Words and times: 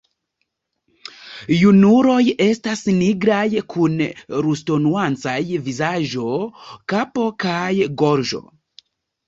Junuloj 1.57 2.21
estas 2.45 2.81
nigraj 2.95 3.43
kun 3.75 4.01
rusto-nuancaj 4.47 5.39
vizaĝo, 5.69 6.35
kapo 6.95 7.31
kaj 7.47 7.73
gorĝo. 8.05 8.45